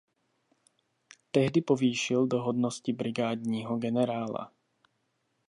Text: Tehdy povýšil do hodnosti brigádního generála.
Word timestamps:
Tehdy 1.31 1.61
povýšil 1.61 2.27
do 2.27 2.41
hodnosti 2.41 2.93
brigádního 2.93 3.77
generála. 3.77 4.51